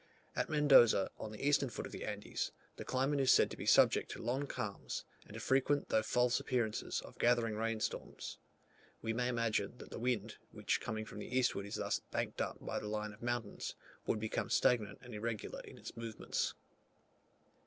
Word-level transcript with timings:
At 0.35 0.49
Mendoza, 0.49 1.11
on 1.19 1.31
the 1.31 1.47
eastern 1.47 1.69
foot 1.69 1.85
of 1.85 1.91
the 1.91 2.05
Andes, 2.05 2.51
the 2.77 2.83
climate 2.83 3.19
is 3.19 3.29
said 3.31 3.51
to 3.51 3.55
be 3.55 3.67
subject 3.67 4.09
to 4.09 4.19
long 4.23 4.47
calms, 4.47 5.05
and 5.25 5.35
to 5.35 5.39
frequent 5.39 5.89
though 5.89 6.01
false 6.01 6.39
appearances 6.39 7.01
of 7.01 7.19
gathering 7.19 7.55
rain 7.55 7.79
storms: 7.81 8.39
we 9.03 9.13
may 9.13 9.27
imagine 9.27 9.77
that 9.77 9.91
the 9.91 9.99
wind, 9.99 10.37
which 10.49 10.81
coming 10.81 11.05
from 11.05 11.19
the 11.19 11.27
eastward 11.37 11.67
is 11.67 11.75
thus 11.75 11.99
banked 12.09 12.41
up 12.41 12.57
by 12.65 12.79
the 12.79 12.87
line 12.87 13.13
of 13.13 13.21
mountains, 13.21 13.75
would 14.07 14.19
become 14.19 14.49
stagnant 14.49 14.97
and 15.03 15.13
irregular 15.13 15.59
in 15.61 15.77
its 15.77 15.95
movements. 15.95 16.55